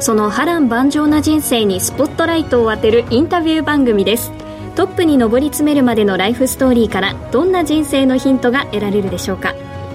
[0.00, 4.32] その波乱万丈な人生にスポットライトを当てるインタビュー番組です。
[4.76, 9.54] トップに上り詰めるまでのライフストーリーからどんな人生のヒントが得られるでしょうか。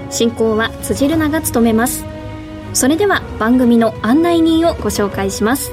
[0.09, 2.05] 進行は辻るなが務めます。
[2.73, 5.71] それでは番組の案内人をご紹介します。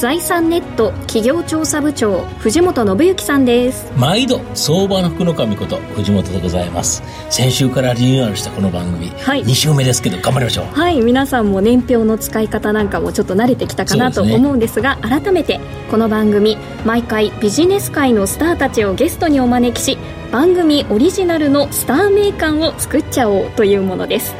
[0.00, 3.92] 財産ネット企業調査部長藤本信之さんです。
[3.98, 7.02] 毎度相場の福の神こと藤本でございます。
[7.28, 10.64] 先週からリニューアルしたこの番組、はい、2週目ですけど頑張りましょう。
[10.68, 16.56] はい皆さんも年表の使い方なんかもちょっと慣れてきたかなと思うんですが、ね、改めてこの番組
[16.86, 19.98] 毎回ビジネス界のスターたちをゲストにお招きし
[20.32, 24.34] 番組オリジナルのスター名鑑を作っちゃおうというものです。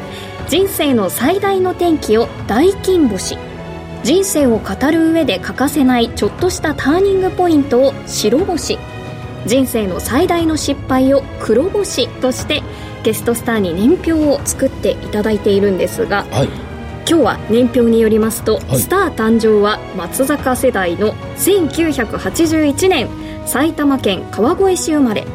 [0.49, 3.37] 人生の最大の転機を大金星
[4.03, 8.79] 人生を語る上で欠かせないちょっとしたターニングポイントを白星。
[9.47, 12.63] 人生の最大の失敗を黒星として
[13.03, 16.49] ゲストスターに年表を作っていただいているんですが、はい、
[17.09, 23.09] 今日は年表によりますと、はい、スター誕生は松坂世代の1981年
[23.47, 25.27] 埼玉県川越市生まれ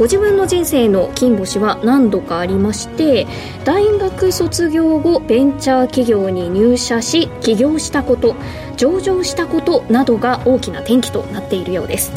[0.00, 3.26] ご自分の人生の金星は何度かありまして
[3.66, 8.34] 大学卒業後ベンチャー企業に入社し起業したこと
[8.78, 12.14] 上場したことなどが大きな転機となっているようです。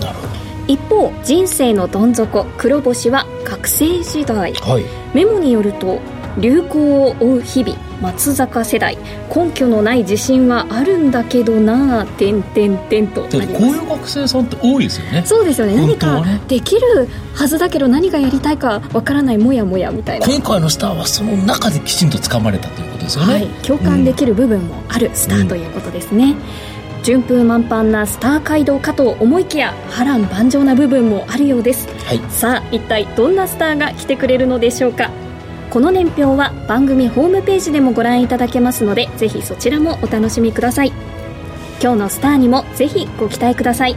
[0.66, 6.00] 一方人生のどん底黒星は学生時代、はい、メモによると
[6.38, 8.98] 流行を追う日々松坂世代。
[9.34, 13.22] 根拠のない自信はあるんだけどなてんてんてんと。
[13.22, 15.24] こういう学生さんって多いですよね。
[15.26, 20.28] そうですよね、ね、何かできるはずだけど何がやりたいかわからないもやもやみたいな。
[20.28, 26.36] 今回のスターはその中できちんと掴まれたということですよね、はい、共感できる部分もあるスターということですね、
[26.98, 35.10] うん、順風満帆なスター街道かと思いきや波乱万丈な部分もあるようです、はい、さあ一体どんなスターが来てくれるのでしょうか
[35.74, 40.90] この年表は番組ホームページでもご覧いただけますのでぜひそちらもお楽しみください。
[41.82, 43.96] 今日のスターにもぜひご期待ください。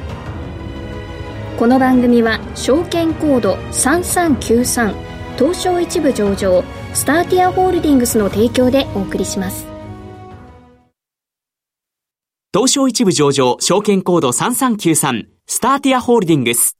[1.58, 4.94] この番組は証券コード3393
[5.36, 9.66] 東証一部上場スターティアホールディングスの提供でお送りします。
[12.54, 16.78] 東証一部上場証券コード3393スターティアホールディングス。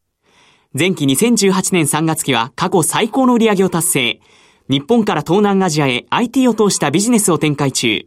[0.73, 4.21] 前期2018年3月期は過去最高の売上を達成。
[4.69, 8.07] 日本から東南アジアへ IT を通したビジネスを展開中。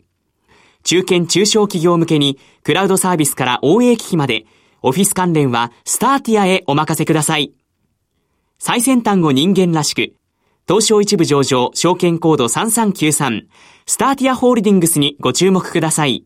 [0.83, 4.45] 中堅中小企業向けにクラウドサービスから OA 機器まで
[4.81, 7.53] オフィス関連はスターティアへお任せください。
[8.57, 10.13] 最先端を人間らしく、
[10.67, 13.47] 東証一部上場証券コード3393
[13.85, 16.25] スターティアホールディングスにご注目ください。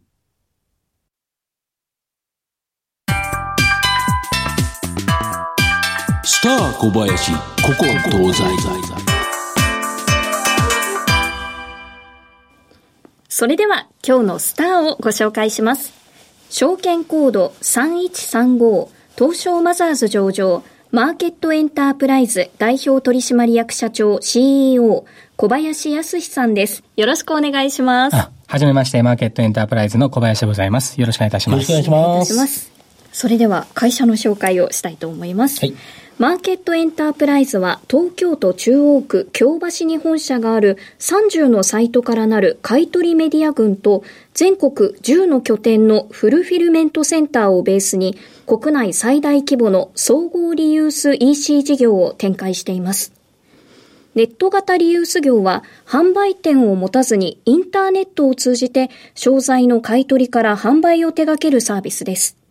[6.25, 7.39] スター小林、こ
[7.77, 9.12] こ東西。
[13.35, 15.91] それでは今日のスターをご紹介します。
[16.51, 20.61] 証券コード3135東証マザーズ上場
[20.91, 25.05] マーケットエンタープライズ代表取締役社長 CEO
[25.35, 26.83] 小林康さんです。
[26.95, 28.15] よろしくお願いします。
[28.15, 31.01] はじめまして、マーケットエンタープライズの小林でございます。
[31.01, 31.71] よろしくお願いいたします。
[31.71, 32.71] よろしくお願いします。
[33.11, 35.59] それでは会社の紹介をしたいと思います。
[35.59, 35.73] はい
[36.19, 44.03] マーケットエンタープライズは東京都中央区京橋に本社がある30のサイトからなる買取メディア群と
[44.35, 48.15] 全国10の拠点のフルフィルメントセンターをベースに
[48.45, 53.11] 国内最大規模の総合リユース EC 事業を展開しています。
[54.13, 62.42] ネット型リユース業は販売店を持たずにインターネットを通じて商材の買取から販売を手掛けるサービスです。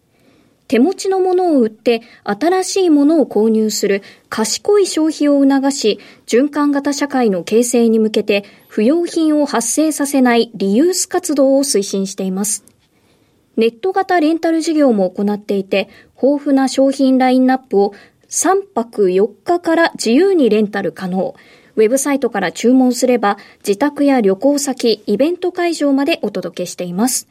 [0.68, 12.64] 手持ちのものを売って新しいものを購入する賢い消費を促し、循環型社会の形成に向けて不要品を発生させないリユース活動を推進しています。
[13.56, 17.92] ネット型レンタル事業も行っていて、豊富な商品ラインナップを
[18.28, 21.34] 3泊4日から自由にレンタル可能。
[21.76, 27.28] ウェブサイトから注文すれば、自宅や旅行先、イベント会場までお届けしています。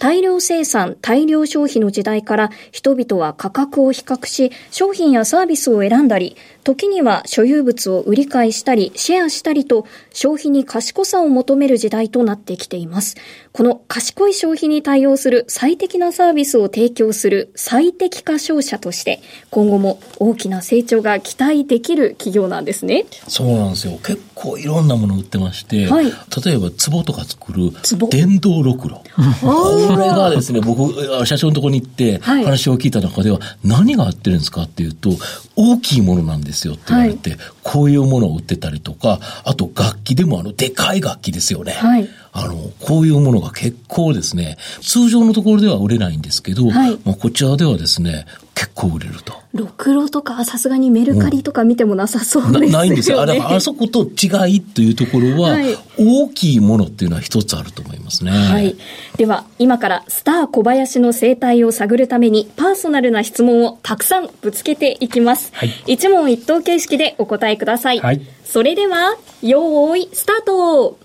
[0.00, 13.16] 大量生産、大量消費の時代から人々は価格を比較し、商品やサービスを選んだり、時には所有物を売り買いしたり、シェアしたりと、消費に賢さを求める時代となってきています。
[13.52, 19.20] この賢い消費に対応する最適なサービスを提供する最適化商社として、
[19.50, 23.06] 今後も大きな成長が期待できる企業なんですね。
[23.26, 23.98] そうなんですよ。
[24.04, 26.12] 結構いろんなもの売ってまして、はい、例
[26.54, 27.70] えば壺とか作る
[28.10, 29.02] 電動ろくろ。
[29.40, 35.10] これがですね、僕、社長のところに行って話を聞いた中では、何が合ってるんですかっていうと、
[35.56, 41.72] 大きいものなんですよって言われて、はい、こういうものを売ってたりとか、あと楽器でもあの、でかい楽器ですよね。
[41.72, 48.26] はい、あの、こういうものが結構ですね、通常のところでは売れないんですけど、はい、まあこちらではですね、
[48.60, 49.32] 結構売れると。
[49.54, 52.66] ろくろとか、さすがにメルカリとか見てもなさそうですよね。
[52.66, 53.22] なないんですよ。
[53.22, 53.24] あ
[53.56, 58.32] あそこと違いというところは、はい、大きいものっていうのは一つあると思いますね。
[58.32, 58.76] はい。
[59.16, 65.52] では、今からスター小林の生態を探るために、パーソナルな質問をたくさんぶつけていきます。
[65.54, 68.00] はい、一問一答形式でお答えください。
[68.00, 68.20] はい。
[68.44, 70.98] それでは、よーい、スタート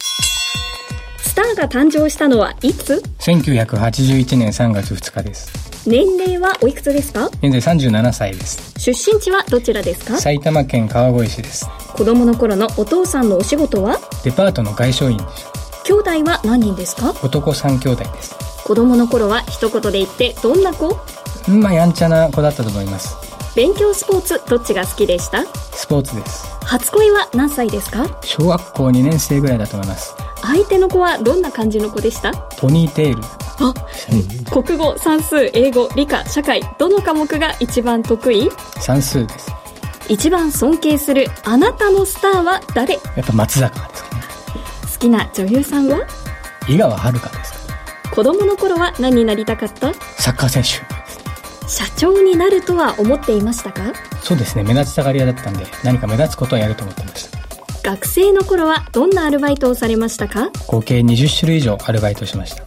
[1.21, 5.64] スターが誕生したのはいつ ?1981 年3月2日です。
[5.87, 7.27] 年齢はおいくつですか？
[7.43, 8.73] 現在37歳です。
[8.79, 10.17] 出身地はどちらですか？
[10.17, 11.67] 埼玉県川越市です。
[11.93, 13.99] 子供の頃のお父さんのお仕事は？
[14.23, 15.51] デパートの外商員です
[15.85, 17.13] 兄弟は何人ですか？
[17.23, 18.35] 男3兄弟です。
[18.65, 20.97] 子供の頃は一言で言ってどんな子？
[21.47, 23.15] まあやんちゃな子だったと思います。
[23.55, 25.45] 勉強スポーツどっちが好きでした？
[25.45, 26.47] スポーツです。
[26.65, 28.07] 初恋は何歳ですか？
[28.23, 30.15] 小学校2年生ぐらいだと思います
[30.45, 32.33] 相手の子はどんな感じの子でした？
[32.59, 33.23] ポニーテール
[33.59, 33.73] あ、
[34.51, 38.49] 国語、算数、英語、理科、社会、どの科目が一番得意？
[38.79, 39.51] 算数です。
[40.07, 42.93] 一番尊敬するあなたのスターは誰？
[42.93, 44.21] やっぱ松坂ですかね。
[44.93, 46.05] 好きな女優さんは？
[46.69, 47.53] 井川遥です
[48.13, 49.93] 子供の頃は何になりたかった？
[49.93, 50.69] サッカー選手。
[51.67, 53.93] 社長になるとは思っていましたか？
[54.21, 54.63] そうですね。
[54.63, 57.34] 目立ちたがり屋だったんで、何か目立つことはやると思ってました。
[57.85, 60.49] 学生の頃はどんなアルバイトをされましたか？
[60.67, 62.63] 合計20種類以上アルバイトしました。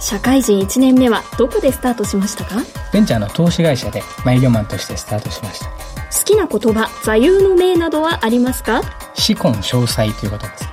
[0.00, 2.62] 社会人1年目はどこでスタートしましたか？
[2.92, 5.66] ベンチャーの投資会社で営業マンとしてスタートしました。
[5.66, 8.82] 好きな言葉座右の銘などはありますか？
[9.14, 10.68] 死婚詳細ということです。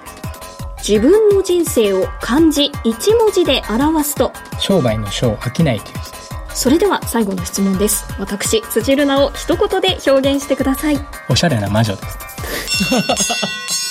[0.87, 4.31] 自分の人生を漢字一文字で表すと。
[4.59, 6.29] 商売の商飽きないという字です。
[6.53, 8.05] それでは最後の質問です。
[8.19, 10.99] 私辻るなを一言で表現してください。
[11.29, 12.17] おしゃれな魔女です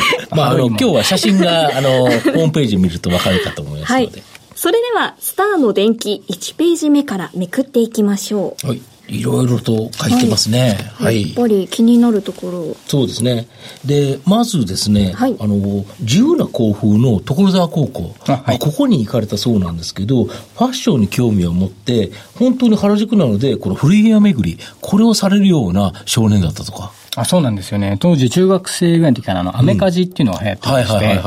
[0.30, 4.04] まあ、あの、今日は写真が、あの、 ホームページ見るとわかるかと思いますので。
[4.06, 4.22] はい。
[4.54, 8.66] それでは、スターの電気1ページ目からめくっていきましょう。
[8.66, 8.80] はい。
[9.08, 10.78] いろいろと書いてますね。
[10.94, 11.22] はい。
[11.22, 12.76] やっぱり気になるところ。
[12.88, 13.46] そうですね。
[13.84, 26.92] で、まずですね、はい、あの、自由な校風の所沢高校、はい、ここに行かれたそうなんですけど、ファッションに興味を持って、本当に原宿なので、この古着屋巡り、これをされるような少年だったとか。
[27.16, 27.96] あそうなんですよね。
[27.98, 31.20] 当時中学生ぐらいの時からあの、アメカジっていうのが流行ってまして、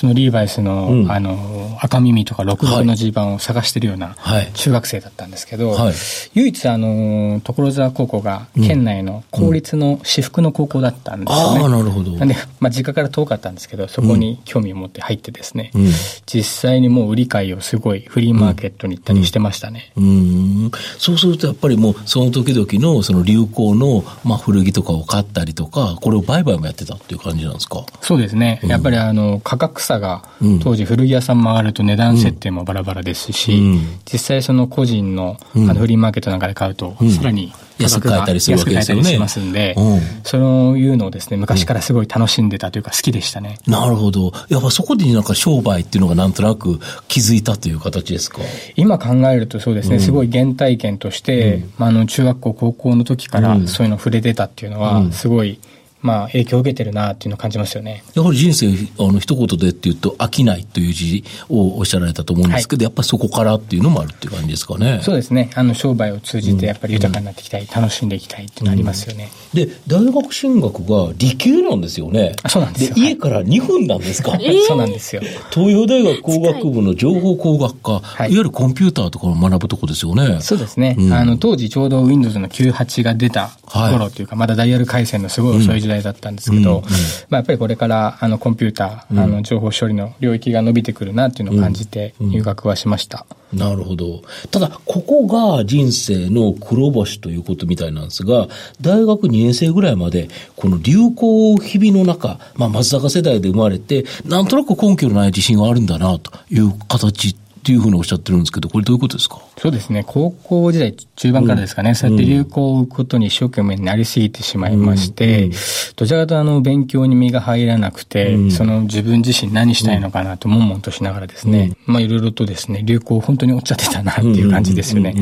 [0.00, 4.16] そのリーバイスの、うん、あの、赤耳とか六六のジーパンを探してるような
[4.54, 5.94] 中学生だったんですけど、はい、
[6.32, 11.60] 唯一あの、所沢高校が県内の公立の私服の高校だったんですよね。
[11.60, 12.12] うん、ああ、なるほど。
[12.12, 15.90] なんで、まあ実家から遠かったんですけど、そこに興味を持って入ってですね、うん、
[16.24, 19.92] 実際にもう売り買いをすごいフリーマーケットに行ったりしてましたね。
[19.96, 20.70] うん。
[20.96, 27.84] そうするとやっぱりもうその時々のその流行の、まあ古着とかを買ったりとか、これを売買もやってたっていう感じなんですか？
[28.00, 28.60] そうですね。
[28.64, 30.22] やっぱりあの、価格差が、
[30.62, 39.04] 当時古着屋さん回ると値段設定もバラバラですし、うん、実際その個人のあのフリーマーケットなんかで買うと、さらに安く買えたりするわけですよね。
[39.04, 43.58] しますんで、うん、そういうのをですね、昔からすごい楽しんでたというか好きでしたね。
[43.66, 44.32] なるほど。
[44.48, 46.78] やっぱそこでなんか商売っていうのがなんとなく
[47.08, 48.40] 気づいたという形ですか？
[48.76, 55.58] 今考えるとそうですね、すごい原体験として、まあ、あの中学校、高校の時からそういうの触れてたっていうのは、すごい、
[56.02, 58.02] まあ、影響を受けてるなっていうのを感じますよね。
[58.14, 58.66] やはり人生、
[58.98, 65.00] あの、一言でっていうと、飽きないという字をおっしゃられたと思うんですけど、はい、やっぱりそこからっていうのもあるっていう感じですかね。
[65.02, 65.50] そうですね。
[65.54, 72.34] あの、商売を通じてやっぱり豊かになっていきたい、うん、楽しんでいきたいっていうのありますよね、うん、で、大学進学が理系なんですよね。
[72.48, 72.94] そうなんですよ。
[72.96, 75.22] 家から2分なんですか、えー、 そうなんですよ。
[75.50, 80.38] 東洋大学工学部の情報工学科、はい、いわゆるコンピューターとかを学ぶとこですよね。
[80.40, 80.96] そうですね。
[80.98, 86.82] うん、あの、当時ちょうど Windows の98が出た頃というか、はい、まだダイヤル回線のすごい遅い時代代だったんですけど、
[87.28, 93.26] まあ、やっぱりこれからあのコンピューター、あの情報処理の領域が伸びてくるなっていうのを感じて入学はしました。
[93.52, 94.22] なるほど。
[94.52, 98.48] ただ、ここが人生の黒星ということみたいなんですが、
[98.80, 109.38] 大学2年生ぐらいまで、この流行日々の中、まあ、松坂世代で生まれて、なんとなく根拠のない自信があるんだな、という形っていうふうにおっしゃってるんですけど、これどういうことですか？
[109.58, 110.02] そうですね。
[110.06, 115.52] 高校時代中盤からですかね、うん、そうやって流行を追うことに一生懸命になりすぎてしまいまして、うん、
[115.96, 125.14] どちらかとあの、勉強に身が入らなくて、うん、その自分自身何したいのかなと、悶々としながらですね、まあいろいろとですね、流行を本当に追っちゃってたなっていう感じですよね。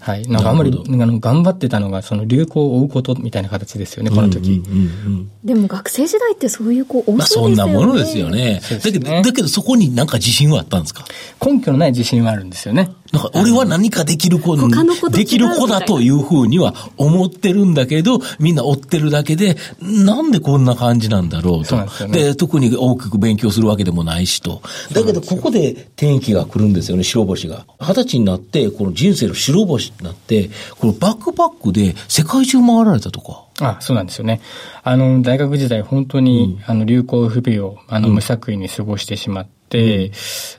[0.00, 0.26] はい。
[0.26, 4.62] なんかあんまり、あの、頑張ってたのが、その流行を追うことみたいな形ですよね、この時。
[5.44, 7.56] でも学生時代ってそういう子多そうですよね。
[7.56, 8.60] まあそんなものですよね。
[8.82, 11.04] だけど、だけどそこになんか自信はあったんですか？
[11.44, 12.90] 根拠のない自信はあるんですよね。
[13.12, 21.76] なんか俺は何かできる子できる子だというふうには思ってるんだけど、みんな追ってるだけで、なんでこんな感じなんだろうと。
[22.08, 24.62] で、ね、特に大きく勉強するわけでもないしと。
[24.92, 27.66] だけどここで転機が来るんですよね、白星が。
[27.80, 33.44] 二十歳になって、この人生の白星になって、このバックパックで世界中回られたとか。
[33.60, 34.40] あそうなんですよね。
[34.82, 39.53] あの、大学時代本当に、うん、あの、流行不備を、あの、無作為に過ごしてしまって、うん、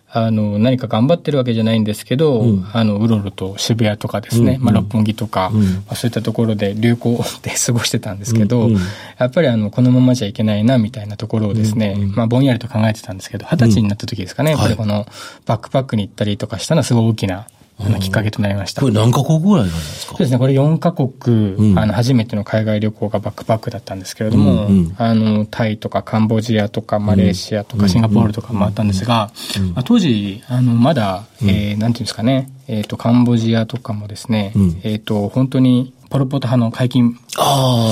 [0.07, 5.59] あの、何か頑張ってるわけじゃないんですけど、うん、あの、うろうろと渋谷とかですね、まあ、六本木とか、ま
[5.89, 8.69] あ、そういったところで流行で過ごしてたんですけど、
[9.17, 15.05] やっぱりあの、このままじゃいけないな、みたいなところをですね、まあ、ぼんやりと考えてたんですけど、二十歳になった時ですかね、やっぱりこの、
[15.45, 17.47] バックパックに行ったりとかしたのはすごい大きなあ
[17.79, 18.81] のきっかけとなりました。
[18.81, 20.11] これ何カ国ぐらいなんですか？
[20.11, 21.09] そうですね、これ4カ国、
[21.55, 29.31] うん、あの、初めての海外旅行がバックパックだったんですけれども、うんうん、あの、タイとかカンボジアとかマレーシアとかシンガポールとかもあったんですが、
[29.73, 34.53] まあ、当時、あの、まだ、えー、なんていうんですかね、えっ、ー、と、カンボジアとかもですね、
[34.83, 37.17] えっ、ー、と、本当にポル・ポト派の解禁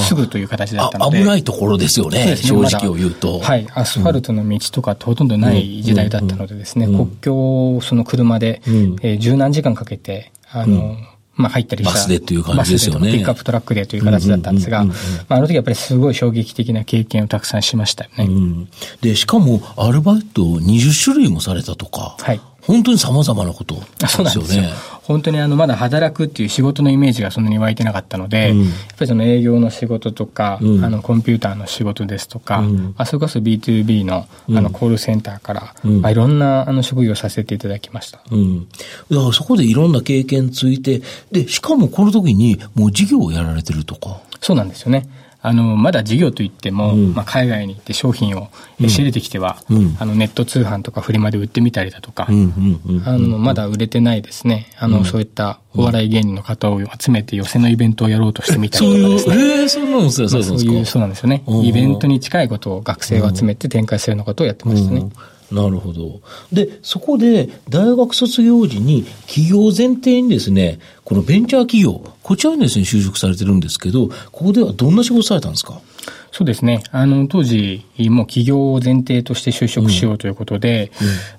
[0.08, 1.20] すぐという形だったので。
[1.20, 3.68] 危ないところですよね、ね正直を言うと、はい。
[3.74, 10.98] アスファルトの道とかってほとんどない時代だったのでですね、国境をその車で、えー、十何時間かけて、あの、
[11.36, 11.94] まあ入ったりした。
[11.94, 13.12] バスでという感じですよね。
[13.12, 14.86] ピックアップトラックでという形だったんですが、
[15.30, 18.26] あの時やっぱりすごい衝撃的な経験をたくさんしましたよね。
[18.26, 18.70] うん、
[19.02, 22.16] で、しかもアルバイト20種類もされたとか。
[22.20, 22.42] はい。
[22.66, 24.08] 本当に様々なことですよね。
[24.08, 24.64] そうなんですよ。
[25.04, 38.22] 本当にあの、まだ働くっていう仕事のイメージがそんなに湧いてなかったので、うん、やっぱりその営業の仕事とか、うん、あの、コンピューターの仕事ですとか、うん、あそれこそ B2B の、あの、コールセンターから、まあ、いろんな、あの、職業させていただきました。
[38.32, 38.70] うん。
[38.70, 38.76] だ
[39.18, 41.02] からそこでいろんな経験ついて、
[41.32, 44.22] で、しかもこの時にもう事業をやられてるとか。
[44.40, 45.08] そうなんですよね。
[45.46, 54.68] あの、まだ事業といっても、うん、まあ、海外に行って商品を仕入れてきては、うん、あの、ネット通販とかフリマで売ってみたりだとか、あの、まだ売れてないですね。
[54.80, 59.36] あの、そういったお笑い芸人の方を集めて寄せのイベントをやろうとしてみたりとかですね。
[59.36, 61.44] えー、そうなんですよ、そういう、そうなんですよね。
[61.62, 65.10] イベントに近いことを学生を集めて展開するようなことをやってましたね。
[65.54, 66.22] なるほど。
[66.52, 75.80] で、そこで大学卒業時に企業前提にですね、このベンチャー企業、こちらにですね、就職されてるんですけど、ここではどんな仕事されたんですか？
[76.32, 76.84] そうですね。
[76.92, 80.92] あの、当時、もう企業を前提として就職しようということで、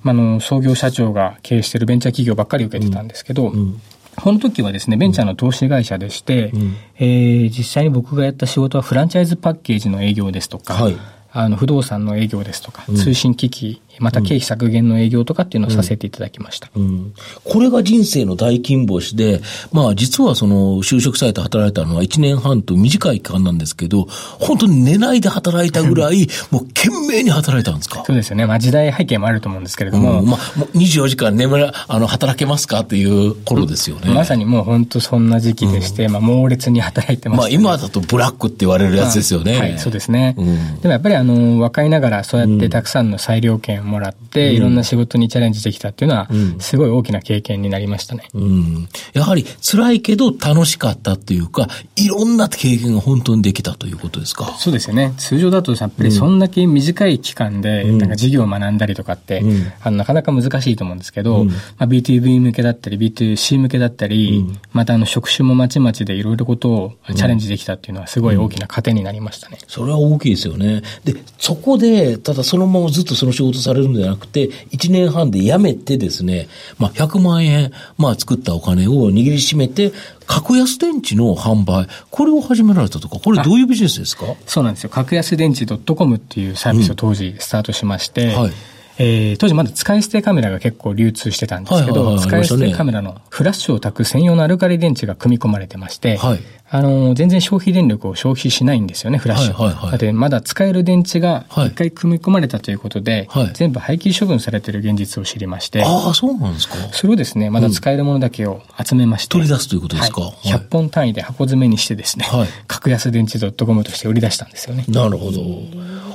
[0.04, 0.12] うん。
[0.12, 3.80] うん、あの、創業社長が経営しているベンチャー企業ばっかり受けてたんですけど、うん。
[4.16, 10.96] この時はですね、ベンチャーの投資会社でして、うん、えー、実際に僕がやった仕事はフランチャイズパッケージの営業ですとか、はい、
[11.32, 16.70] あの不動産の営業ですとか、通信機器、また経費削減の営業とかっていうのをさせていただきました。
[16.74, 19.40] うんうん、これが人生の大金星で、
[19.72, 24.06] まあ実はその就職されて働いたのは1年半と短い期間なんですけど、
[24.38, 28.04] 本当に寝ないで働いたぐらい、もう懸命に働いたんですか？
[28.06, 28.46] そうですよね。
[28.46, 30.20] まあ時代背景もあると思うんですけれども。
[30.20, 34.12] うん、まあもう24時間眠ら、あの、働けますかっていう頃ですよね。
[34.12, 39.58] まさにもう本当そんな時期でして、まあ猛烈に働いてます、ね、まあ今だとブラックって言われるやつですよね。
[39.58, 40.34] はい、そうですね。
[40.82, 48.28] でもやっぱりあの、若いながらそうやってたくさんの裁量権をもらって、ろんな仕事にチャレンジできたっていうのは、すごい大きな経験になりましたね。
[48.34, 54.54] うん、やはり辛いけど楽しかったっていうか、いろんな経験が本当にできたということですか？
[54.58, 55.14] そうですよね。
[55.18, 59.42] 通常だとやっぱりそんだけ短い期間で、なんか事業を学んだりとかって、
[59.82, 69.58] あのなかなか難しいと思うんですけど、まあ、B2B 向けだったり、B2C 向けだったり、またあの職種もまちまちでいろいろことをチャレンジできたっていうのはすごい大きな糧になりましたね。
[69.68, 70.82] それは大きいですよね。
[71.04, 79.92] で、そこで、ただそのままずっとその仕事されるんじゃなくて、1年半で辞めてですね、まあ、100万円、まあ、作ったお金を握りしめて、
[80.26, 84.24] 格安電池の販売、これを始められたとか、これどういうビジネスですか？
[84.46, 84.90] そうなんですよ。
[84.90, 88.52] 格安電池 .com っていうサービスを当時スタートしまして、うんはい。
[88.96, 96.40] えー、当時まだ使い捨てカメラが結構流通してたんですけど、使い捨てカメラのフラッシュを焚く専用のアルカリ電池が組み込まれてまして、はい、
[96.70, 99.52] あの、全然消費電力を消費しないんですよね、フラッシュ。
[99.52, 105.84] はいはいはい、で、まだ使える電池が一回組み込まれたということで、はい、全部廃棄処分されている現実を知りまして。
[105.84, 106.74] ああ、そうなんですか。
[106.92, 109.32] それをですね、まだ使えるものだけを集めまして。
[109.32, 110.22] 取り出すということですか。
[110.22, 114.84] はい、100本単位で箱詰めにしてですね、はい、格安電池 .com として売り出したんですよね。
[114.88, 115.40] なるほど。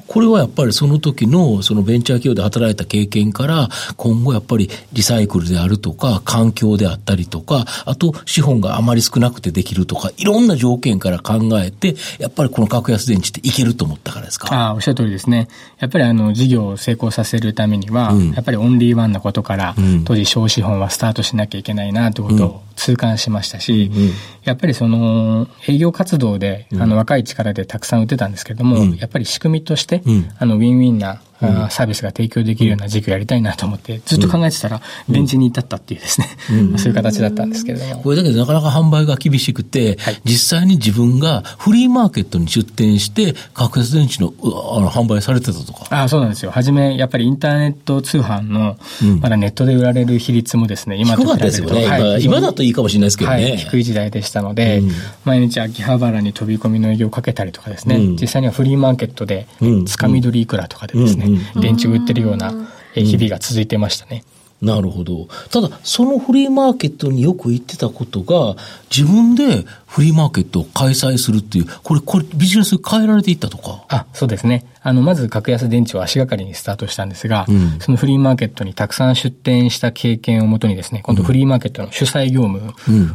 [0.10, 14.53] これはやっぱりその時のそのベンチャー企業で働いた経験から、今後やっぱりリサイクルであるとか、環境であったりとか、あと資本があまり少なくてできるとか、いろんな条件から考えて、やっぱりこの格安電池っていけると思ったからですか？
[14.53, 15.48] ああ、おっしゃる通りですね。
[15.79, 24.12] やっぱりあの、事業を成功させるためには、うん、やっぱりオンリーワンなことから、うん、当時小資本はスタートしなきゃいけないなということを痛感しましたし、うん、
[24.44, 30.02] やっぱりその、営業活動で、あの、若い力でたくさん売ってたんですけれども、やっぱり仕組みとして、
[30.40, 31.22] あの、ウィンウィンな
[31.70, 36.28] サービスが提供できるような事業やりたいなと思って、ずっと考えてたら、電池に至ったっていうですね、
[36.78, 38.02] そういう形だったんですけれども。
[38.02, 45.88] これだけどなかなか販売が厳しくて、はい、実際に自分がフリーマーケットに出店して、格安電池のあの販売されてたとか。
[45.90, 46.52] あそうなんですよ。
[46.52, 48.78] はじめ、やっぱりインターネット通販の、
[49.22, 53.44] まだネットで売られる比率もですね、今と比べる今だといいかもしれないですけどね。
[53.44, 54.82] はい、低い時代でしたので、
[55.24, 59.48] 毎日秋葉原に飛び込みの営業をかけたりとかですね、実際にはフリーマーケットで、
[59.86, 62.52] つかみ取りいくらとかでですね、電池売ってってるような
[62.96, 64.24] 日々が続いてましたね。
[64.62, 65.30] なるほど。
[65.52, 68.58] ただ、そのフリーマーケットによく行ってたことが、
[68.94, 73.86] 自分でフリーマーケットを開催するっていう、これ、これ、ビジネス変えられていったとか？
[73.88, 74.66] あ、そうですね。
[74.82, 82.74] あの、まず、格安電池を足がかりにスタートしたんですが、うん、そのフリーマーケットにたくさん出店した経験をもとにですね、今度フリーマーケットの主催業務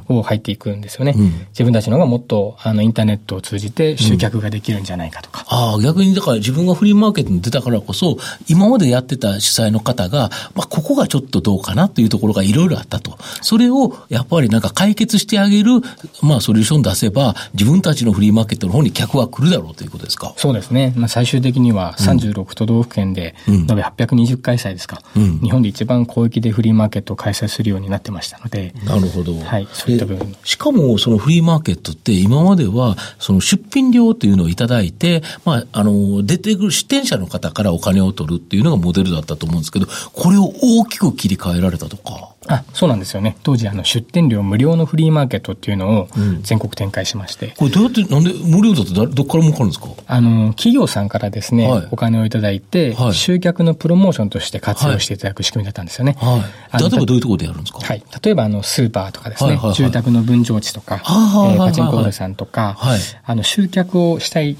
[0.08, 1.14] を入っていくんですよね。
[1.16, 5.46] うん、自分たちのがもっと、あの、インターネットを通じて集客ができるんじゃないかとか。
[5.50, 8.18] うん、ああ、逆に、だから自分がフリーマーケットに出たからこそ、
[8.48, 13.16] 今までやってた主催の方が、まあ、ここがちょっとどうかなっていうところがいろいろあったと。
[13.40, 15.80] それを、やっぱりなんか解決してあげる、
[16.22, 20.34] まあ、ソリューション出せば、自分たちのフリーマーケットの方に客は来るだろうということですか？
[20.36, 20.92] そうですね。
[20.96, 28.74] まあ、最終的には36都道府県で、延べ820開催ですか、うん、日本で一番広域でフリーマーケットを開催するようになってましたので。
[28.84, 29.38] なるほど。
[29.38, 30.36] はい、そういった部分。
[30.44, 42.33] しかも、そのフリーマーケットって今までは、その出品料というのをいただいて、まあ、あの、出てくる出店者の方からお金を取るっていうのがモデルだったと思うんですけど、これを大きく切り替えられたとか。
[42.46, 43.36] あそうなんですよね。
[43.42, 46.08] 当時、あの、出店料無料のフリーマーケットっていうのを
[46.42, 47.46] 全国展開しまして。
[47.46, 49.88] うん、これどうやって、なんで無料だとどっから儲かるんですか？
[50.06, 56.16] あの、企業さんからですね、はい、お金をいただいて、はい、集客のプロモーションとして活用していただく仕組みだったんですよね。
[56.20, 56.78] はい。
[56.80, 57.80] 例えばどういうところでやるんですか？
[57.80, 58.02] はい。
[58.22, 64.56] 例えば、あの、スーパーとかですね、はいはいはい、住宅の分譲地とか、えー、パチンコールさんとか、はい、あの、集客をしたい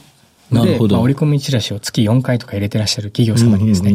[0.55, 0.97] なるほど。
[0.97, 3.93] まあ、折り込みチラシを月4回とか入れてらっしゃる企業様にですね、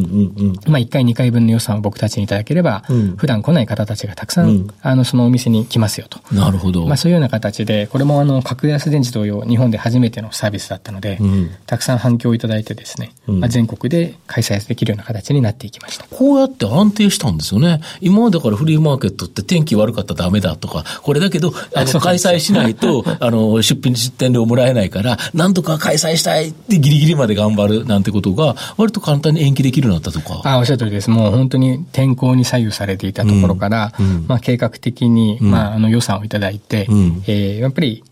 [0.67, 6.19] まあ1回2回分の予算を僕たちにいただければ、うん、普段来ない方たちがたくさん、うん、あの、そのお店に来ますよと。
[6.33, 6.85] なるほど。
[6.85, 16.05] まあそういうような形で、これもあの、格安電池同様、日本で初めてのサービスだったので、うん、たくさん反響をいただいてですね、まあ、全国で開催できるような形になっていきました。
[16.09, 17.81] こうやって安定したんですよね。
[18.01, 30.41] 今までからフリーマーケットって天気悪かったらダメだとか、これだけど、あの、開催しないと、 あの、出品出店料もらえないから、なんとか開催したいってギリギリまで頑張るなんてことが、割と簡単に延期できるようになったとか。
[30.45, 31.09] あおっしゃる通りです。
[31.09, 38.03] もう本当に天候に左右されていたところから、うん、まあ計画的に、まああの予算をいただいて、うん、えー、やっぱり、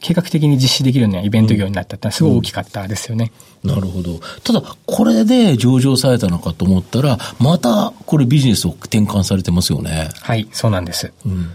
[0.00, 3.32] 計画的に実施できるようなイベント業になったってすごい大きかったですよね。
[3.62, 4.20] うん、なるほど。
[4.42, 10.10] ただ、これで上場されたのかと思ったら、またこれビジネスを転換されてますよね。
[10.20, 11.12] はい、そうなんです。
[11.24, 11.50] うん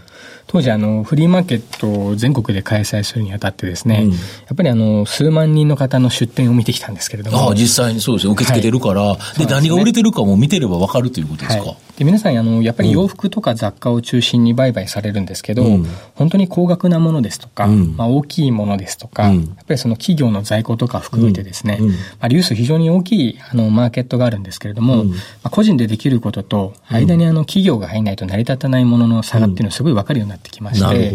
[0.50, 4.16] 当時あのフリーマーケットを全国で開催するにあたってですね、うん、や
[4.52, 15.84] っぱりあの数万人の方の出店を見てきたんですけれどもああ実際にそうですね受け付けてるから、はい、で、ね、何が売れてるかも見てれば分かるということですか、はい、で皆さんあのやっぱり洋服とか雑貨を中心に売買されるんですけど、うん、
[16.14, 19.34] 本当に高額なものですとか、うん、まあ、大きいものですとか、やっ
[19.66, 21.88] ぱりその企業の在庫とか含めてですね、ま
[22.20, 31.12] あ、リュース非常に大きいあのマーケットがあるんですけれども、まあ、個人でできることと間にあの企業が入らないと成り立たないものの差がっていうのはすごい分かるようになってきまして、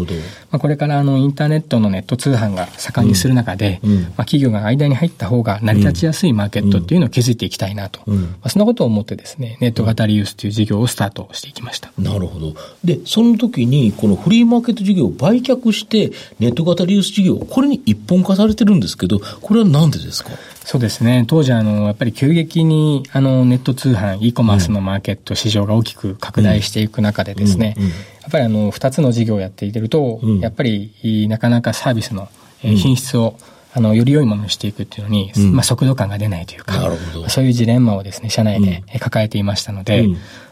[0.52, 11.92] まあ、これからあのインターネットのネット通販が盛んにする中で、うん、まあ、企業が間に入った方が成り立ちやすいマーケットっていうのを築いていきたいなと、まあ、そんなことを思ってですね、ネット型リユースという事業をスタートしていきました。
[11.98, 12.54] なるほど。
[12.84, 20.30] で、その時にこのフリーマーケット事業を売却して、ネット型リユース事業、これに一本化されてるんですけど、これはなんでですか？
[20.64, 21.24] そうですね。
[21.28, 27.76] 当時、あの、やっぱり急激に、あの、ネット通販、e コマースのマーケット、市場が大きく拡大していく中でですね、
[28.22, 32.28] やっぱりあの、二つの事業をやっていると、やっぱり、なかなかサービスの
[32.62, 33.38] 品質を、
[33.74, 36.90] あの、より良いものにしていくっていうのに、まあ、速度感が出ないというか、
[37.28, 40.08] そういうジレンマをですね、社内で抱えていましたので、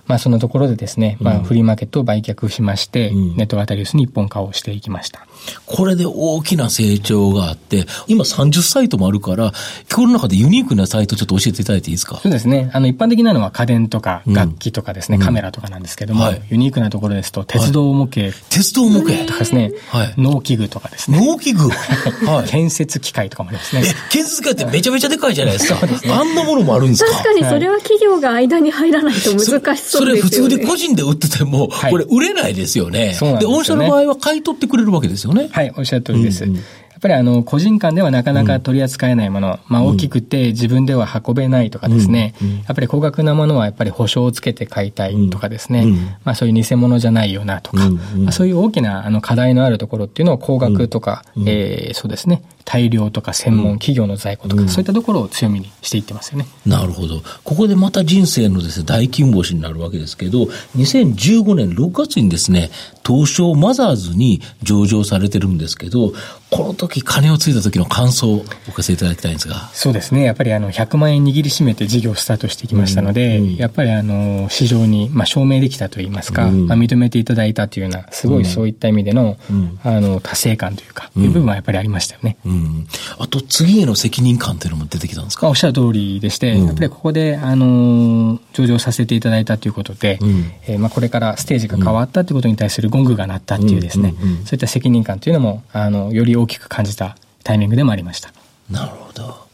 [0.06, 5.26] まあ、そのところでですね、まあ、フリーマーケットを売却しまして、ネット型リウスに一本化をしていきました。
[5.66, 9.52] これで大きな成長があって、今30サイトもあるから、
[9.90, 12.16] 今日の中でユニークなサイトちょっと教えていただいていいですか？
[12.22, 12.70] そうですね。
[12.72, 19.24] あの、一般的なのは家電とか楽器とかですね、うん、カメラとかなんですけども、はい、ユニークなところですと、鉄道模型、はい、鉄道模型？
[19.26, 21.24] とかですね、はい、農機具とかですね。
[21.24, 21.68] 農機具？
[22.26, 22.48] はい。
[22.48, 23.82] 建設機械とかもありますね。
[24.10, 25.76] 建設機械ってめちゃめちゃでかいじゃないですか。
[25.86, 26.12] すね。
[26.12, 27.10] あんなものもあるんですか？
[27.10, 30.04] 確かにそれは企業が間に入らないと難しそうですよね。
[30.04, 33.14] それ普通に個人で売ってても、これ売れないですよね。
[33.14, 33.52] そうなんですよ、ね。
[33.52, 35.33] で、御社の場合は買い取ってくれるわけですよね。
[35.50, 36.44] はい、おっしゃる通りです。
[36.44, 36.62] うんうん
[37.04, 56.46] ぱりあの、個人間ではなかなか取り扱えないもの、うん、まあ大きくて自分では運べないとかですね、うん、やっぱり高額なものはやっぱり保証をつけて買いたいとかですね、うん、まあそういう偽物じゃないよなとか、まあ、そういう大きなあの課題のあるところっていうのを高額とか、えー、そうですね、大量とか専門企業の在庫とか、うん、そういったところを強みにしていってますよね。
[56.66, 57.20] なるほど。
[57.44, 60.44] ここでまた人生のですね、大金星になるわけですけど、
[60.76, 62.70] 2015年6月にですね、
[63.06, 66.12] 東証マザーズに上場されてるんですけど、
[66.50, 69.70] この時金をついた時の感想をお聞かせいただきたいんですが。
[69.72, 70.24] そうですね。
[70.24, 73.44] やっぱりあの、100万円握りしめて事業をスタートしてきましたので、うん。
[73.44, 79.36] うん、やっぱりあの、市場に、まあ、証明できたといいますか、うん、まあ、認めていただいたというような、すごいそういった意味での、
[79.82, 82.36] あの、達成感というか、いう部分はやっぱりありましたよね。
[82.44, 82.86] うん。
[83.18, 85.48] あと次への責任感というのも出てきたんですか？
[85.48, 98.32] おっしゃる通りでして、うん、やっぱりここで、あのー、上場させていただいたということで、うん、えー、まあ、これからステージが変わったということに対するゴングが鳴ったっていうですね、そういった責任感というのも、あの、より大きく感じたタイミングでもありました。
[98.70, 99.46] なるほど。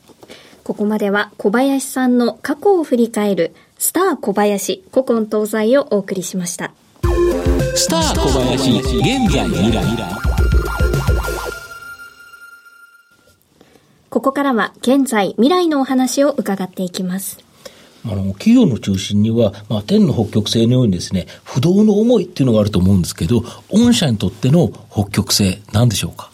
[0.64, 6.72] ここまでは小林さんの過去を振り返るスター小林古今東西をお送りしました。
[7.74, 9.84] スター小林現在未来
[14.10, 17.38] ここからは現在、未来のお話を伺っていきます。
[18.04, 26.29] あの、企業の中心には、まあ、天の北極星のようにですね、不動の思いっていうのがあると思うんですけど、御社にとっての北極星、なんでしょうか？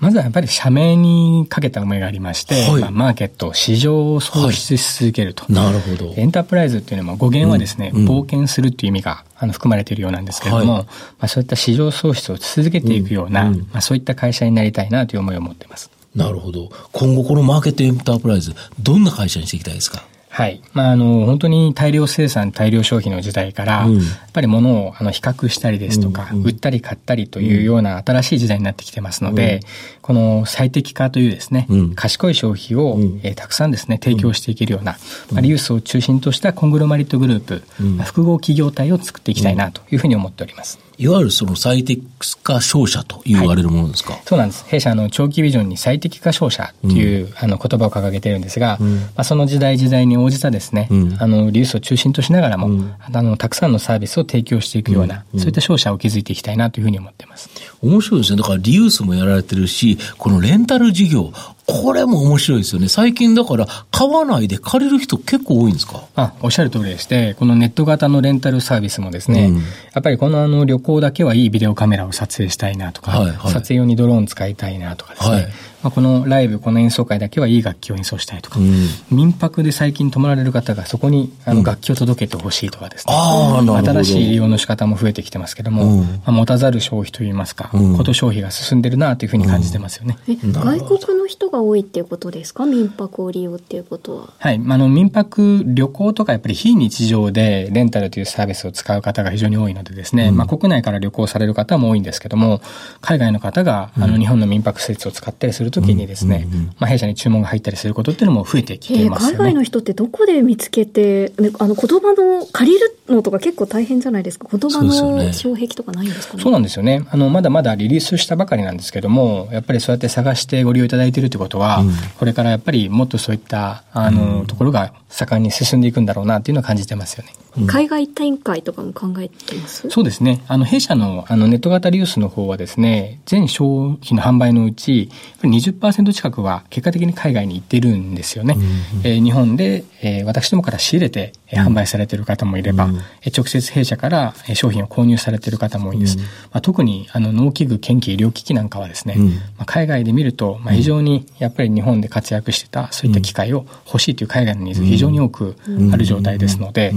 [0.00, 6.14] まずはやっぱり社名にかけた思いがありまして、はい、まあ、マーケット、市場を創出し続けると、はい、なるほど。
[6.16, 15.90] エンタープライズっていうのは語源はですね、うん、冒険するっていう意味があの含まれているようなんですけれども、はい、まあ、そういった市場創出を続けていくような、うんうん、まあ、そういった会社になりたいなという思いを持っています。
[16.14, 16.70] なるほど。
[16.92, 20.02] 今後このマーケットエンタープライズ、どんな会社にしていきたいですか？
[20.32, 20.62] はい。
[20.74, 29.60] まあ、あの、本当に大量生産、大量消費の時代から、うん、やっぱり物をあの比較したりですとか、うんうん、売ったり買ったりというような新しい時代になってきてますので、うん、
[30.02, 34.98] この最適化というですね、うん、賢い消費を、えー、たくさんですね、提供していけるような、
[35.32, 40.78] まあ、リユースを中心としたコングロマリットグループ、まあ、複合企業体を作っていきたいなというふうに思っております。
[41.00, 42.06] いわゆるその最適
[42.42, 44.66] 化商社と言われるものですか、はい、そうなんです。
[44.66, 57.48] 弊社の長期ビジョンに最適化商社という、うん、あの言葉を掲げているんですが、うん、まあ、その時代時代に応じたですね、うん、あのリユースを中心としながらも、あのたくさんのサービスを提供していくような、そういった商社を築いていきたいなというふうに思っています。
[57.80, 58.36] 面白いですね。
[58.36, 61.32] だからリユースもやられてるし、このレンタル事業、
[61.66, 62.88] これも面白いですよね。
[62.88, 66.02] 最近だから買わないで借りる人結構多いんですか？
[66.16, 69.62] あ、おっしゃる通りでして、このネット型のレンタルサービスもですね、うん、や
[70.00, 75.48] っぱりこのあの旅行だけはいいビデオカメラを撮影したいなとか、はいはい、撮影用にドローン使いたいなとかですね、はい
[75.82, 90.18] まあ、このライブ、この演奏会だけはいい楽器を演奏したいとか、うん、民泊で最近泊まられる方がそこにあの楽器を届けてほしいとかですね、うん、新しい利用の仕方も増えてきてますけども、うん、まあ、持たざる消費といいますか、こと消費が進んでるなというふうに感じてますよね。
[90.28, 92.66] 外国の人が多いっていうことですか？
[92.66, 94.28] 民泊を利用っていうことは。
[94.38, 94.60] はい。
[94.68, 102.60] あの、民泊、旅行とかやっぱり非日常でレンタルというサービスを使う方が非常に多いのでですね、まあ国内から旅行される方も多いんですけども、
[103.00, 106.46] 海外の方があの日本の民泊施設を使ったりするときにですね、
[106.78, 109.36] まあ、弊社に注文が入ったりすることっていうのも増えてきていますよね。
[109.38, 114.48] 海外の人ってどこで見つけて、ね、あの言葉の借りるのとか結構大変じゃないですか。
[114.50, 116.42] 言葉の障壁とかないんですかね。
[116.42, 117.04] そうなんですよね。
[117.10, 127.32] あのまだまだリリースしたばかりなんですけども、やっぱりそうやって探してご利用いただいているということは、うん、これからやっぱりもっとそういったあの、うん、ところが盛んに進んでいくんだろうなっていうのを感じてますよね。
[127.66, 130.44] 海外展開とかも考えてます、そうですね。
[130.46, 135.10] あの、弊社のあのネット型リユースの方はですね、全商品の販売のうち、
[135.42, 138.54] 20%近くは結果的に海外に行ってるんですよね。
[138.56, 138.70] うんうん、
[139.02, 142.99] えー、日本で、えー、私どもから仕入れて、えー、販売されている方もいれば、うん、
[143.36, 146.18] 直接弊社から商品を購入されている方も多いです。
[146.18, 155.56] うん、まあ、特にあの農機具、研究、医療機器なんかはですね、うん、まあ、海外で見ると、まあ、非常にやっぱり日本で活躍してた、そういった機会を欲しいという海外のニーズ非常に多く
[155.92, 156.92] ある状態ですので、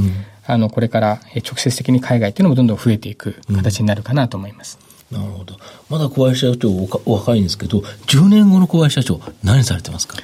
[0.46, 4.80] あの、これから直接的に海外っていうのもどんどん増えていく形になるかなと思います。
[5.12, 5.58] なるほど。
[5.90, 6.72] まだ小林社長
[7.06, 10.18] お若いんですけど、10年後の小林社長、何されてますか？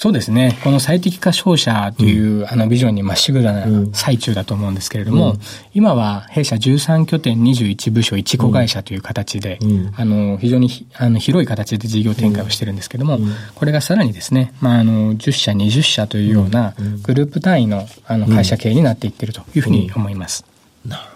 [0.00, 0.58] そうですね。
[0.64, 5.38] この最適化商社という、うん、あのビジョンにまっしぐらな最中だと思うんですけれども、うん、
[5.74, 13.18] 今は弊社13拠点21部署1子会社という形で、うん、あの非常にあの広い形で事業展開をしてるんですけれども、
[13.54, 20.46] これがさらにですね、まあ、あの10社20社というようなグループ単位のあの会社経営になっていってるというふうに思います。
[20.86, 21.09] なる。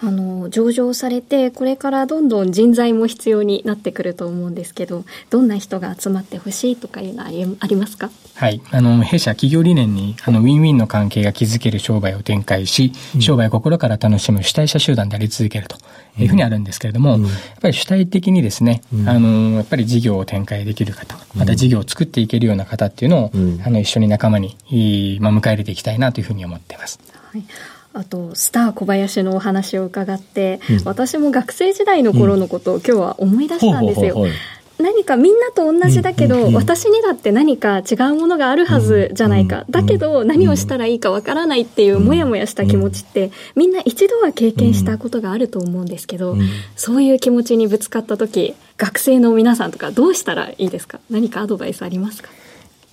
[0.00, 7.28] あの上場されてこれからどんどん人材も必要になってくると思うんですけどどんな人が集まってほしいとかいうのは
[7.60, 8.10] ありますか？
[8.36, 8.60] はい。
[8.70, 15.76] あの弊社企業理念にあのウィンウィンの関係が築ける商売を展開し、うん、商売を心から楽しむ主体者集団であり続けると
[16.16, 23.30] いうふうにあるんですけれども、うん、やっぱり主体的にですね、うん、あのやっぱり事業を展開できる方また事業を作っていけるような方っていうのを、
[23.64, 24.56] あの一緒に仲間に、
[25.20, 27.00] まあ、迎え入れていきたいなというふうに思っています。
[27.32, 27.44] はい
[27.94, 34.26] あとスター小林のお話を伺って、うん、私も学生時代の頃のことを今日は思い出したんですよ。
[34.78, 46.36] 何かみんなと同じだけど、私にだって何か違うものがあるはずじゃないか、だけど何をしたらいいかわからないっていうもやもやした気持ちって、みんな一度は経験したことがあると思うんですけど、
[46.76, 51.00] そういう気持ちにぶつかった時学生の皆さんとかどうしたらいいですか？
[51.10, 52.28] 何かアドバイスありますか？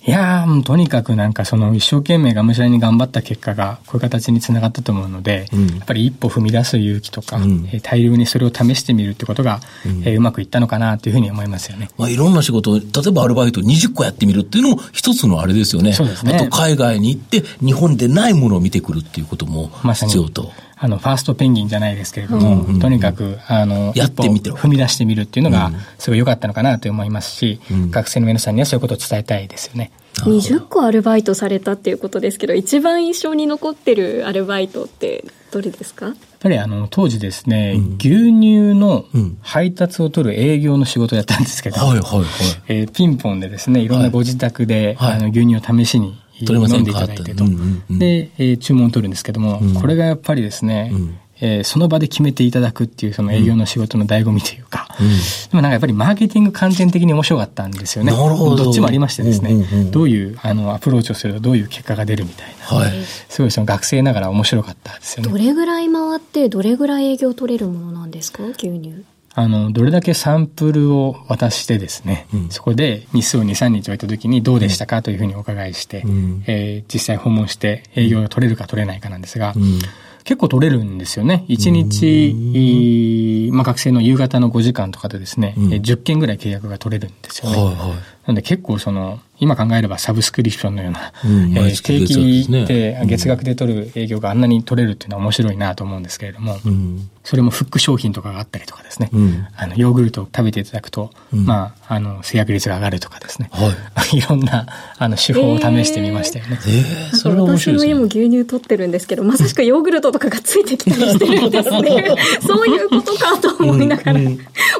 [0.07, 11.89] いやー、とにかくなんかその一生懸命がむしゃらに頑張った結果がこういう形につながったと思うので、うん、やっぱり一歩踏み出す勇気とか、うん、大量にそれを試してみるってことが、うん、えー、うまくいったのかなというふうに思いますよね。
[11.97, 15.93] まあいろんな仕事、例えばアルバイト20個やってみるっていうのも一つのあれですよね。
[15.93, 16.35] そうですね。
[16.35, 20.43] あと海外に行って日本でないものを見てくるっていうことも必要と。
[20.43, 24.51] まあの、ファーストペンギンじゃないですけれども、うんうんうん、とにかく、あの、やってみて。
[24.51, 29.91] 踏み出してみるっていうのが、すごい良かったのかなと思いますし、うん、学生の皆さんにはそういうことを伝えたいですよね。
[30.15, 36.05] 20個アルバイトされたっていうことですけど、一番印象に残ってるアルバイトってどれですか？
[36.05, 39.05] やっぱりあの、当時ですね、うん、牛乳の
[39.41, 41.43] 配達を取る営業の仕事をやったん。
[41.43, 42.25] ですけど、はいはいはい。
[42.67, 47.45] えー、ピンポンでですね、いろんなご自宅で、はい、あの牛乳を試しに飲んでいただいてと。
[47.89, 55.13] で、えー、注文を取るんですけども、うん、これがやっぱりですね、うんえー、その場で決めていただくっていうその営業の仕事の醍醐味というか、うん、で
[55.51, 58.13] もなんかやっぱりマーケティング観点的に面白かったんですよね。
[58.13, 58.63] なるほど。
[58.63, 65.31] どっちもありましてですね、うんうんうん、どういうあのアプローチをするとどういう結果が出るみたいな、はい、すごいその学生ながら面白かったですよね。
[65.31, 68.43] どれぐらい回ってどれぐらい営業取れるものなんですか？
[68.45, 69.03] 牛乳。
[69.37, 79.79] あの、どれだけサンプルを渡してですね、うん、そこで日数を2、3日置いた時にどうでしたかというふうにお伺いして、うん、えー、実際訪問して営業が取れるか取れないかなんですが、うん。
[80.23, 81.45] 結構取れるんですよね。
[81.49, 87.57] 1日、まあ、学生の夕方の5時間とかでですね、うん、10件ぐらい契約が取れるんですよね。
[87.57, 87.75] はいはい、
[88.25, 103.75] なので結構その、今考えればサブスクリプションのような、うん、えー、定期で月額で取る営業があんなに取れるっていうのは面白いなと思うんですけれども、うん、それもフック商品とかがあったりとかですね、うん、あのヨーグルトを食べていただくと、まあ、あの制約率が上がるとかですね、は
[104.13, 106.57] い、 いろんなあの手法を試してみましたよね。
[106.65, 112.15] えー、えー、それは面白いです、ね、私の家も牛乳取ってるんですけど、まさしくヨーグルトとかがついてきたりしてるんですね。
[112.41, 114.19] そういうことかと思いながら、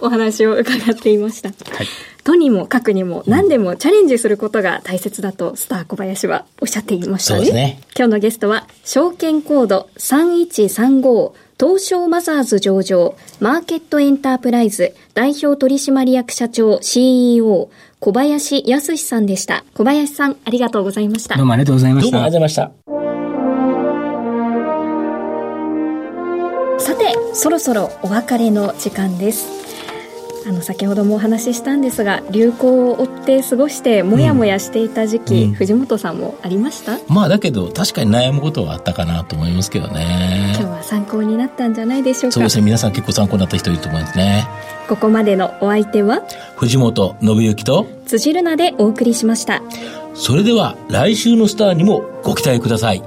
[0.01, 1.49] お話を伺っていました。
[1.49, 1.87] はい
[2.25, 7.51] とにもかくにも何でもチャレンジすることが大切だとスター小林はおっしゃっていましたね。
[7.51, 19.63] ね今日のゲストは証券コード3135東証マザーズ上場マーケットエンタープライズ代表取締役社長 CEO 小林康さんでした。
[19.75, 21.37] 小林さんありがとうございました。
[21.37, 22.11] どうもありがとうございました。
[22.11, 22.73] どうもありがとうございま
[26.79, 26.83] した。
[26.83, 29.74] さて、そろそろお別れの時間です。
[30.47, 36.99] あの先ほどもお話ししたんですが流行を追って過ごしてもやもやしていた時期、うん、藤本さんもありました？
[37.07, 40.53] まあだけど確かに悩むことはあったかなと思いますけどね。
[40.55, 42.33] 今日は参考になったんじゃないでしょうか。
[42.33, 42.63] そうですね。
[42.63, 44.47] 皆さん結構参考になった人いると思いますね。
[44.87, 46.21] ここまでのお相手は？
[46.57, 49.63] 藤本信之と辻るなでお送りしました。
[50.13, 53.01] それでは来週のスターにもご期待ください。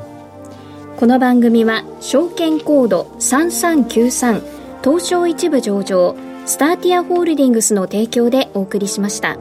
[0.97, 4.43] この番組は証券コード3393
[4.83, 6.17] 東証一部上場
[6.49, 9.37] スターティアホールディングスの提供でお送りしました。